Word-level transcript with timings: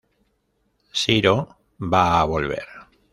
Shiro 1.01 1.35
va 1.95 2.03
a 2.21 2.25
volver! 2.35 2.65